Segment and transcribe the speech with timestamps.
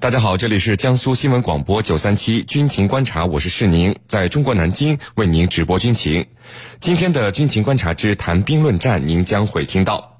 [0.00, 6.24] 大家好，这里是江苏新闻广播九三七军情观察，我是世宁，在中国南京为您直播军情。
[6.78, 10.18] 今天的军情观察之谈兵论战，您将会听到。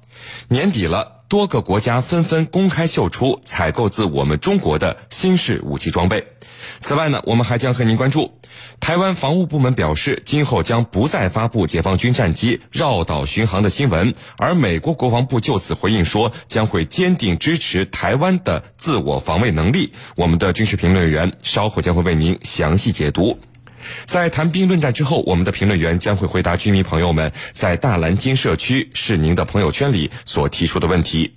[0.49, 6.27] 年底了，多个国家纷纷公开秀出采购自我们中国的新式武器装备。
[6.81, 8.37] 此外呢，我们还将和您关注，
[8.81, 19.93] 台湾防务部门表示，今后将不再发布解放军战机绕岛巡航的新闻，而美国国防部就此回应说，将会坚定支持台湾的自我防卫能力。
[20.17, 23.39] 我们的军事评论员稍后将会为您详细解读。
[24.05, 31.33] 在谈兵论战之后，我们的评论员将会回答居民朋友们在大蓝鲸社区是您的朋友圈里所提出的问题。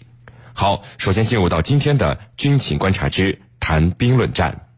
[0.53, 4.69] 好，首先进入到今天的军情观察之谈兵论战。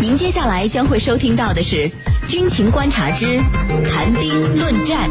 [0.00, 1.88] 您接下来将会收听到的是
[2.28, 3.38] 《军情观察之
[3.88, 5.08] 谈兵论战》。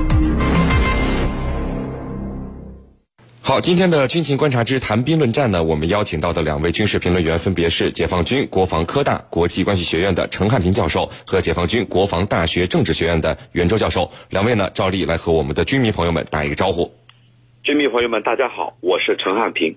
[3.54, 14.12] 好，今天的军情观察之谈兵论战呢，我们邀请到的两位军事评论员分别是解放军国防科大国际关系学院的陈汉平教授和解放军国防大学政治学院的袁周教授。
[14.32, 16.92] 两位呢，照例来和我们的军迷朋友们打一个招呼。
[17.62, 19.76] 军迷朋友们，大家好，我是陈汉平。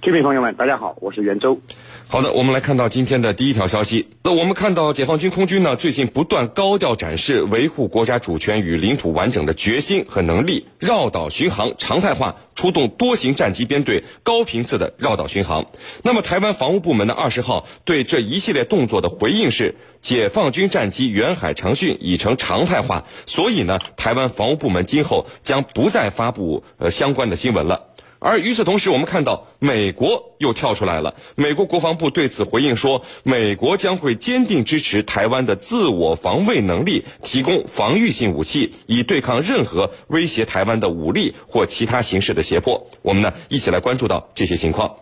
[0.00, 1.60] 军迷朋友们，大家好，我是袁周。
[2.06, 4.06] 好的，我们来看到今天的第一条消息。
[4.22, 15.66] 那我们看到解放军空军呢，最近不断高调展示维护国家主权与领土完整的决心和能力，绕岛巡航常态化，出动多型战机编队，高频次的绕岛巡航。
[16.02, 27.88] 那么，台湾防务部门呢，二十号对这一系列动作的回应是，解放军战机远海长训已成常态化，所以呢，台湾防务部门今后将不再发布呃相关的新闻了。
[28.26, 31.14] 而与此同时，我们看到美国又跳出来了。
[31.34, 42.88] 美国国防部对此回应说，美国将会坚定支持台湾的自我防卫能力，提供防御性武器，以对抗任何威胁台湾的武力或其他形式的胁迫。
[43.02, 44.96] 我们呢，一起来关注到这些情况。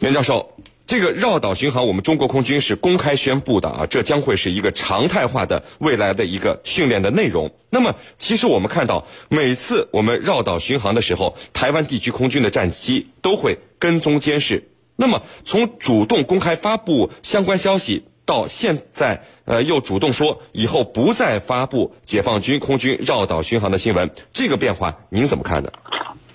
[0.00, 0.50] 袁教授。
[0.86, 7.50] 这个绕岛巡航，我们中国空军是公开宣布的啊，这将会是一个常态化的未来的一个训练的内容。
[7.70, 14.68] 那么，其实我们看到，每次我们绕岛巡航的时候，台湾地区空军的战机都会跟踪监视。
[14.94, 25.72] 那么，从主动公开发布相关消息，到现在呃又主动说以后不再发布解放军空军绕岛巡航的新闻，这个变化您怎么看呢？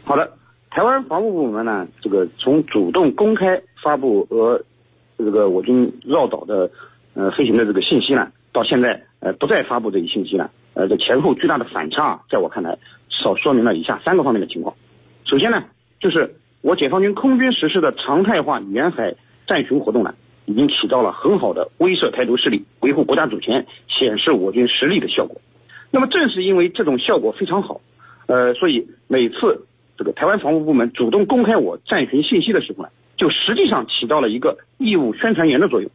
[0.03, 0.31] 好的，
[0.71, 3.61] 台湾防务部门呢，这个从主动公开。
[3.81, 4.61] 发布和
[5.17, 6.69] 这个我军绕岛的
[7.13, 12.77] 呃飞行的这个信息呢，到现在呃不再发布这一信息呢，呃这前后巨大的反差，在我看来，
[13.09, 14.75] 少说明了以下三个方面的情况。
[15.25, 15.65] 首先呢，
[15.99, 19.15] 就是我解放军空军实施的常态化远海
[19.47, 25.41] 战巡活动呢，已经起到了很好的威慑台独势力、维护国家主权、显示我军实力的效果。
[25.91, 27.81] 那么正是因为这种效果非常好，
[28.27, 29.65] 呃，所以每次
[29.97, 32.89] 这个台湾防务部门主动公开我战巡信息的时候呢。
[33.19, 35.91] 就实际上起到了一个义务宣传员的作用，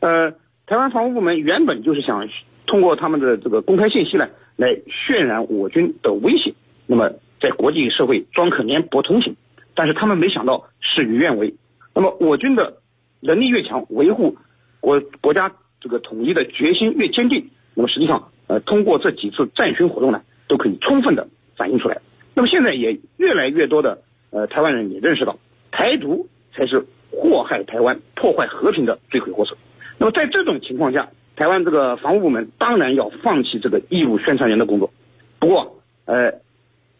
[0.00, 0.32] 呃，
[0.66, 2.28] 台湾防务部门原本就是想
[2.66, 6.52] 通过他们的这个公开信息呢，来渲染我军的威胁，
[6.86, 9.36] 那么在国际社会装可怜博同情，
[9.74, 11.54] 但是他们没想到事与愿违，
[11.94, 12.76] 那么我军的
[13.20, 14.36] 能力越强，维护
[14.80, 15.50] 国国家
[15.80, 22.02] 这个统一的决心越坚定，那么实际上呃通过这几次战巡活动呢，都可以充分的反映出来，
[22.34, 25.38] 那么现在也越来越多的呃台湾人也认识到
[25.70, 26.28] 台独。
[26.54, 29.56] 才是祸害台湾、破坏和平的罪魁祸首。
[29.98, 34.92] 那么在这种情况下，台湾这个防务部门当然要放弃这个义务宣传员的工作。
[35.38, 36.32] 不过，呃，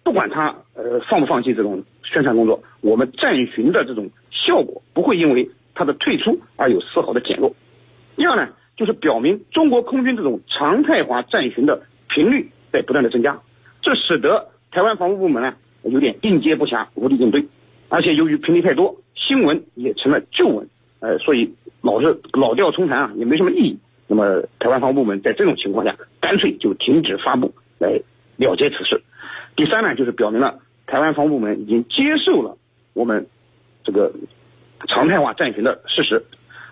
[0.02, 7.54] 不管他呃放不放弃这种宣传工作，我们战巡的这种效果不会因为他的退出而有丝毫的减弱。
[8.16, 13.40] 第二呢，就是表明中国空军这种常态化战巡的频率在不断的增加，
[13.82, 17.46] 这使得台湾防务部门呢有点应接不暇、无力应对。
[17.90, 20.68] 而且由于频率太多，新闻也成了旧闻，
[21.00, 23.78] 呃，所以老是老调重弹啊，也没什么意义。
[24.06, 28.00] 那么台湾防务部门在这种情况下，干脆就停止发布来
[28.36, 29.02] 了结此事。
[29.56, 32.56] 第三呢，就是表明了台湾防务部门已经接受了
[32.94, 33.26] 我们
[33.82, 34.12] 这个
[34.88, 36.24] 常态化战巡的事实。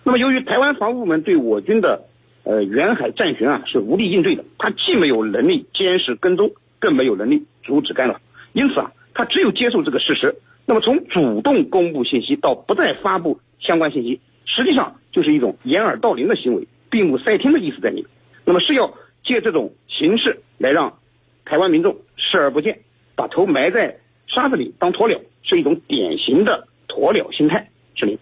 [0.05, 2.05] 那么由于台湾防务部门对我军的
[2.44, 8.21] 呃远海战巡啊是无力应对的，他既没有能力监视跟踪，更没有能力阻止干扰，
[8.53, 10.37] 因此啊，他只有接受这个事实。
[10.69, 18.05] 那么从主动公布信息到不再发布相关信息，实际上就是一种掩耳盗铃的行为，闭目塞听的意思在里面。
[18.44, 18.93] 那么是要
[19.25, 20.99] 借这种形式来让
[21.47, 22.81] 台湾民众视而不见，
[23.17, 27.71] 把头埋在沙子里当鸵鸟，是一种典型的鸵鸟心态。
[27.94, 28.12] 是吗。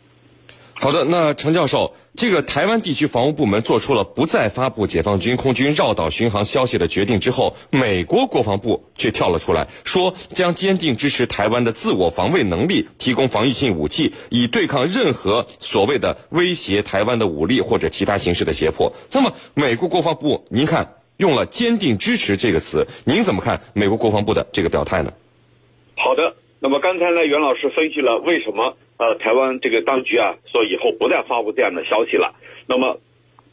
[0.79, 18.93] 好的，那程教授，这个台湾地区防务部门做出了不再发布解放军空军绕岛巡航消息的决定之后，美国国防部却跳了出来，说将坚定支持台湾的自我防卫能力，提供防御性武器，以对抗任何所谓的威胁台湾的武力或者其他形式的胁迫。
[19.11, 25.11] 那么，美国国防部，您看用了“坚定支持”这个词，您怎么看美国国防部的这个表态呢？
[25.97, 28.77] 好的，那么刚才呢，袁老师分析了为什么。
[28.99, 32.35] 呃，台湾这个当局啊，说以后不再发布这样的消息了。
[32.67, 32.99] 那么，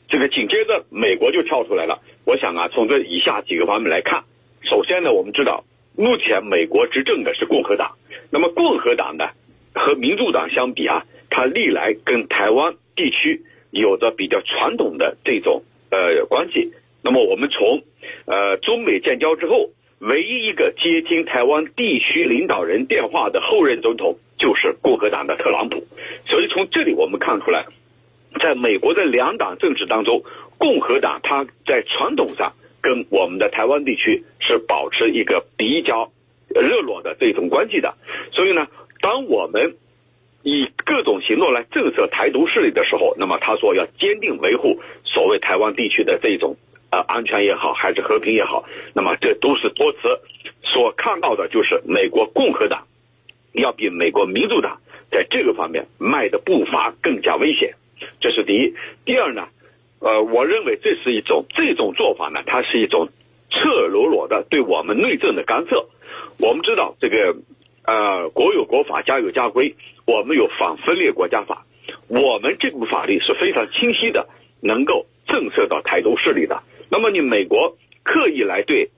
[0.07, 2.00] 这个紧接着美国就跳出来了。
[2.25, 4.24] 我想啊，从这以下几个方面来看，
[4.62, 5.66] 首先呢，我们知道
[5.98, 7.92] 目前美国执政的是共和党。
[8.31, 9.30] 那么共和党呢，
[9.74, 13.42] 和民主党相比啊，它历来跟台湾地区
[13.72, 16.72] 有着比较传统的这种呃关系。
[17.04, 17.84] 那么我们从
[18.25, 19.72] 呃中美建交之后，
[20.07, 24.17] 唯一一个接听台湾地区领导人电话的后任总统。
[24.35, 25.85] 就是共和党的特朗普，
[26.25, 27.65] 所以从这里我们看出来，
[28.41, 30.21] 在美国的两党政治当中，
[30.57, 32.51] 共和党它在传统上
[32.81, 36.11] 跟我们的台湾地区是保持一个比较
[36.50, 37.94] 热络的这种关系的。
[38.33, 38.67] 所以呢，
[39.00, 39.77] 当我们
[40.41, 46.57] 以各种行动来震慑台独势力的时候，那么他说要坚定维护所谓台湾地区的这种
[46.94, 50.00] 呃安全也好，还是和平也好，那么这都是多词。
[50.62, 52.86] 所看到的就是美国共和党。
[53.54, 54.80] 要比美国民主党
[55.12, 57.75] 在这个方面迈的步伐更加危险，
[58.19, 58.74] 这是第一。
[59.06, 59.48] 第二呢，
[60.00, 63.10] 呃，我认为这是一种这种做法呢，它是一种
[63.51, 63.60] 赤
[63.92, 65.86] 裸裸的对我们内政的干涉。
[66.39, 67.36] 我们知道这个，
[67.86, 69.75] 呃，国有国法，家有家规，
[70.07, 71.63] 我们有反分裂国家法，
[72.07, 74.28] 我们这部法律是非常清晰的，
[74.63, 76.63] 能够震慑到台独势力的。
[76.94, 78.92] 那么你美国刻意来对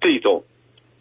[0.00, 0.42] 这种。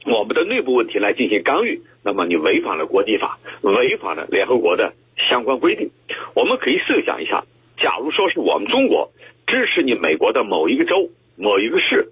[0.06, 5.90] 我们的内部问题来进行干预，那么你违反了国际法，违反了联合国的相关规定。
[6.36, 7.44] 我们可以设想一下，
[7.78, 9.10] 假如说是我们中国
[9.48, 12.12] 支持你美国的某一个州、某一个市，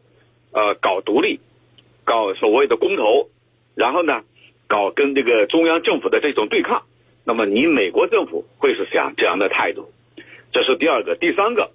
[0.51, 1.39] 呃，搞独立，
[2.03, 3.29] 搞所谓的公投，
[3.75, 4.23] 然后呢，
[4.67, 6.81] 搞跟这个中央政府的这种对抗，
[7.27, 9.91] 那么你美国政府会是样这样的态度？
[10.51, 11.69] 这是第二个，第三个，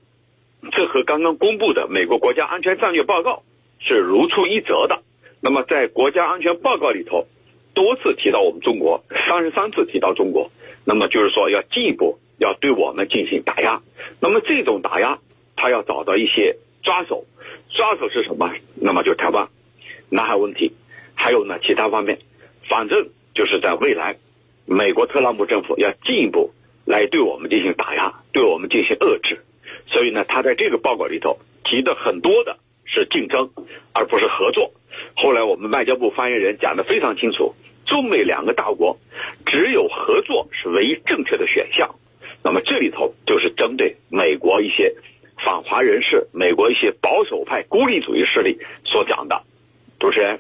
[0.73, 3.43] 这和刚刚公布的美国国家安全战略报告
[3.81, 5.03] 是如出一辙的。
[5.41, 7.27] 那么，在国家安全报告里头，
[7.75, 10.51] 多次提到我们中国，三十三次提到中国。
[10.85, 13.83] 那么就是说，要进一步要对我们进行打压。
[14.21, 15.19] 那么这种打压，
[15.55, 17.25] 他要找到一些抓手，
[17.71, 18.53] 抓手是什么？
[18.81, 19.49] 那么就台湾、
[20.11, 20.73] 南海问题，
[21.15, 22.19] 还有呢其他方面。
[22.69, 24.17] 反正就是在未来，
[24.67, 26.53] 美国特朗普政府要进一步
[26.87, 28.88] 来对我们进行打压，对我们进行。
[30.39, 33.51] 他在这个报告里头提的很多的是竞争，
[33.93, 34.71] 而不是合作。
[35.17, 37.57] 后来我们外交部发言人讲的非常清楚，
[37.87, 38.99] 中美两个大国
[39.47, 41.93] 只有合作是唯一正确的选项。
[42.45, 44.95] 那么这里头就是针对美国一些
[45.45, 49.43] 反华人士、美国一些保守派孤立主义势力所讲的。
[49.99, 50.39] 主持人，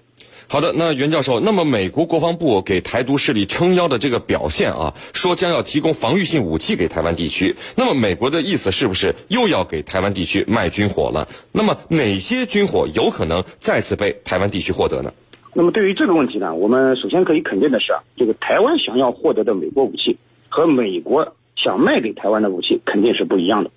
[0.50, 11.28] 好的，那袁教授，那么美国国防部给台独势力撑腰的这个表现啊，说将要提供防御性武器给台湾地区，那么美国的意思是不是又要给台湾地区卖军火了？
[11.52, 15.12] 那么哪些军火有可能再次被台湾地区获得呢？
[15.52, 20.16] 那么对于这个问题呢，我们首先可以肯定的是啊，这个台湾想要获得的美国武器
[20.48, 23.70] 和美国想卖给台湾的武器肯定是不一样的。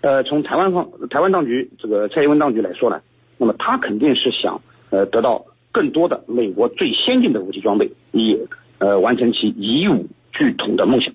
[0.00, 3.02] 呃，从台湾方台湾当局这个蔡英文当局来说呢，
[3.36, 4.60] 那么他肯定是想。
[4.90, 5.44] 呃，得到
[5.78, 8.36] 更多的美国最先进的武器装备，以
[8.78, 11.14] 呃完成其以武拒统的梦想。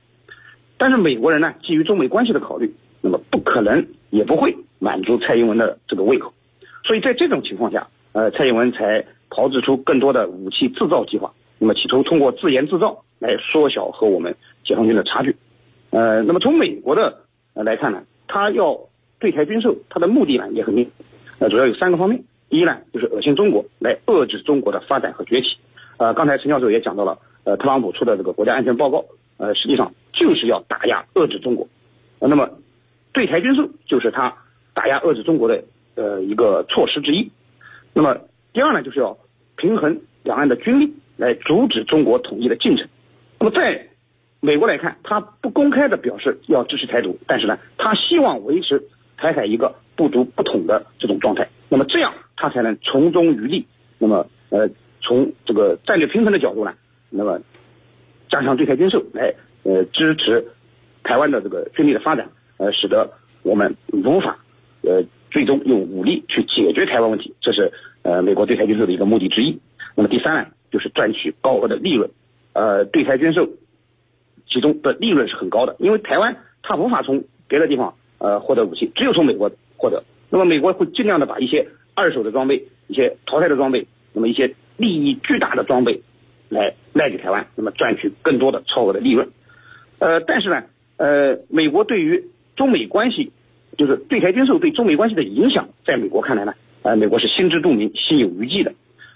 [0.78, 6.34] 但是美国人呢，基于中美关系的考虑，那么不可能也不会满足蔡英文的这个胃口。
[6.86, 11.34] 所以在这种情况下，呃，蔡英文才炮制出更多的武器制造计划。
[11.60, 15.36] 那么企图通过自研自造来缩小和我们解放军的差距。
[15.90, 18.80] 呃，那么从美国的来看呢，他要
[19.20, 20.90] 对台军售，他的目的呢也很明，
[21.40, 22.24] 呃，主要有三个方面。
[22.54, 25.58] 第一呢，就是恶心中国，来遏制中国的发展和崛起。
[25.98, 29.06] 呃，刚才陈教授也讲到了，呃，特朗普出的这个国家安全报告，
[29.38, 31.68] 呃，实际上就是要打压遏制中国。
[32.20, 32.52] 呃，那么
[33.12, 34.36] 对台军售就是他
[34.76, 35.64] 打压遏制中国的
[35.96, 37.32] 呃一个措施之一。
[37.92, 38.20] 那么
[38.54, 39.18] 第二呢，就是要
[39.56, 42.88] 平衡两岸的军力，来阻止中国统一的进程。
[43.40, 43.88] 那么在
[44.42, 48.84] 美国来看，他不公开的表示要支持台独，但是呢，他希望维持
[49.24, 51.48] 台海一个不独不统的这种状态。
[51.70, 52.14] 那么这样。
[52.36, 53.66] 他才能从中渔利。
[54.00, 56.74] 那么，呃，从这个战略平衡的角度呢，
[57.10, 57.40] 那么
[58.28, 60.46] 加强对台军售，来呃支持
[61.04, 62.28] 台湾的这个军力的发展，
[62.58, 63.14] 呃，使得
[63.44, 64.40] 我们无法
[64.82, 67.34] 呃最终用武力去解决台湾问题。
[67.40, 69.58] 这是呃美国对台军售的一个目的之一。
[69.96, 72.10] 那么第三呢，就是赚取高额的利润。
[72.52, 73.48] 呃，对台军售
[74.50, 80.02] 其中的利润是很高的，因为台湾它无法从别的地方呃获得武器，只有从美国获得。
[80.30, 86.02] 那么美国会尽量的把一些二手的装备、一些淘汰的装备，那么一些利益巨大的装备
[86.48, 89.30] 来卖给台湾，那么赚取更多的超额的利润。
[90.00, 90.64] 呃，但是呢，
[90.96, 92.24] 呃，美国对于
[92.56, 93.34] 中美关系，
[93.78, 98.74] 就是对台军售对中美关系的影响，在美国看来呢，呃，美国是心知肚明、心有余悸的。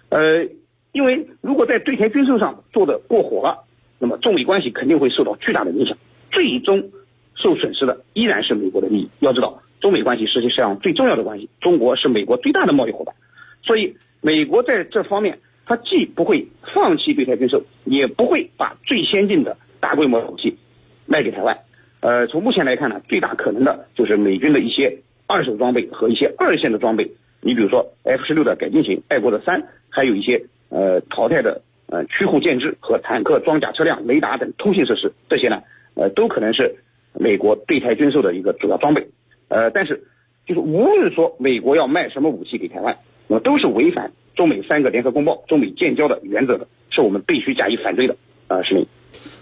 [0.09, 0.47] 呃，
[0.91, 3.63] 因为如果在对台军售上做的过火了，
[3.99, 5.97] 那么中美关系肯定会受到巨大的影响，
[6.31, 6.91] 最终
[7.38, 9.10] 受损失的依然是美国的利益。
[9.20, 13.15] 要知道，中美关系实际上最重要的关系，中国是美国最大的贸易伙伴，
[13.63, 20.58] 所以美国在这方面，它既不会放弃对台军售，也不会把最先进的大规模武器
[21.06, 21.60] 卖给台湾。
[22.00, 27.12] 呃，从目前来看呢，最大可能的就是美军的一些二手装备和一些二线的装备。
[27.41, 35.62] 你比如说 F 十六的改进型、爱国者三，还有一些呃淘汰的呃驱护舰只和坦克装甲车辆、雷达等通信设施，这些呢
[35.96, 36.75] 呃都可能是
[37.19, 39.07] 美国对台军售的一个主要装备。
[39.50, 40.03] 呃，但是
[40.45, 42.97] 就是无论说美国要卖什么武器给台湾，
[43.27, 48.15] 那都是违反中美三个联合公报、中美建交的原则的，是我们必须加以反对的。
[48.48, 48.88] 啊，是你。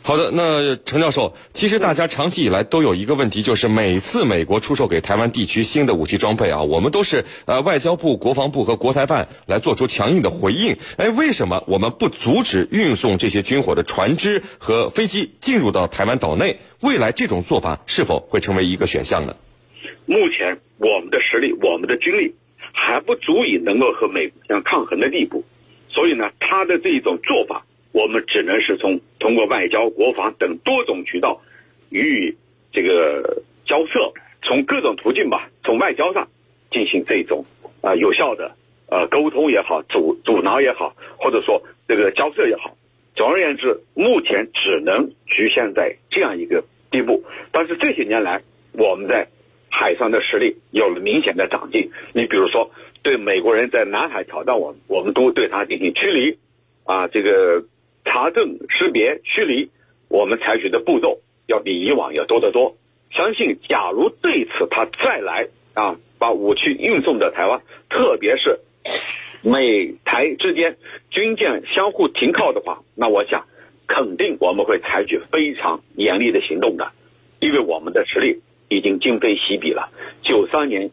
[0.02, 10.78] 好的，那陈教授，其实大家长期以来都有一个问题，就是每次美国出售给台湾地区新的武器装备啊，我们都是呃外交部、国防部和国台办来做出强硬的回应。
[10.98, 16.60] 哎，为什么我们不阻止运送这些军火的船只和飞机进入到台湾岛内？
[16.82, 19.36] 未来这种做法是否会成为一个选项呢？
[20.06, 22.36] 目前我们的实力、我们的军力
[22.74, 25.44] 还不足以能够和美国相抗衡的地步，
[25.90, 27.66] 所以呢，他的这一种做法。
[27.96, 31.42] 我们只能是从通过外交、国防等多种渠道
[31.90, 32.36] 予以
[32.74, 34.12] 这个交涉，
[34.42, 36.28] 从各种途径吧，从外交上
[36.70, 37.46] 进行这种
[37.82, 38.58] 啊有效的
[38.90, 42.76] 呃沟通也好，阻阻挠也好，或者说这个交涉也好。
[43.16, 47.24] 总而言之，目前只能局限在这样一个地步。
[47.54, 48.42] 但是这些年来，
[48.74, 49.30] 我们在
[49.72, 51.92] 海上的实力有了明显的长进。
[52.12, 52.72] 你比如说，
[53.04, 56.38] 对美国人在南海挑战我，我们都对他进行驱离
[56.84, 57.64] 啊，这个。
[58.06, 59.70] 查证、识别、驱离，
[60.08, 62.78] 我们采取的步骤要比以往要多得多。
[63.12, 68.60] 相信，假如对此他再来啊，把武器运送到台湾，特别是
[69.42, 70.78] 美台之间
[71.10, 73.46] 军舰相互停靠的话，那我想
[73.88, 76.92] 肯定我们会采取非常严厉的行动的，
[77.40, 79.90] 因为我们的实力已经今非昔比了。
[80.22, 80.90] 九三年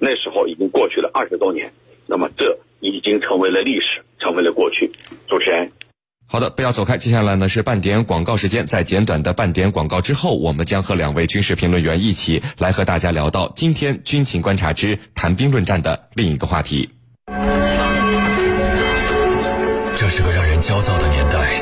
[0.00, 1.72] 那时候已经过去了二十多年，
[2.06, 4.90] 那么这已经成为了历史，成为了过去。
[5.28, 5.70] 主持人。
[6.28, 6.98] 好的，不要走开。
[6.98, 16.90] 接下来呢是半点广告时间，在简短的半点广告之后，我们将和两位军事评论员一起来和大家聊到今天军情观察之谈兵论战的另一个话题。
[19.96, 21.55] 这是个让人焦躁的年代。